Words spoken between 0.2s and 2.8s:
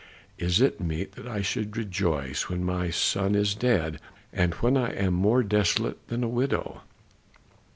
"Is it meet that I should rejoice when